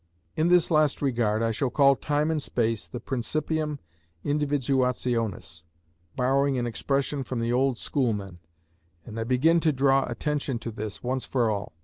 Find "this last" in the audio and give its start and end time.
0.47-0.99